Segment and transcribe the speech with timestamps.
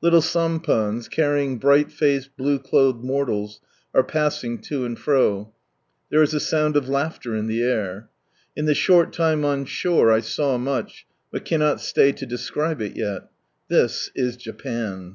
[0.00, 3.58] Little sampans carrying bright faced, blue clolhed mortals,
[3.92, 5.54] are passing to and fro.
[6.08, 8.08] There is a sound of laughter in the air.
[8.54, 12.94] In the short time on shore I saw much, but cannot stay to describe it
[12.94, 13.22] yet.
[13.68, 15.10] This is Japan.